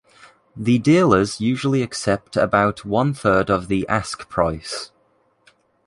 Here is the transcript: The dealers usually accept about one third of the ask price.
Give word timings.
The 0.55 0.79
dealers 0.79 1.39
usually 1.39 1.83
accept 1.83 2.35
about 2.35 2.83
one 2.85 3.13
third 3.13 3.51
of 3.51 3.67
the 3.67 3.87
ask 3.87 4.27
price. 4.29 4.89